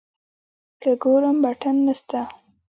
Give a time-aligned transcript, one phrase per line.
[0.81, 2.21] که ګورم بټن نسته.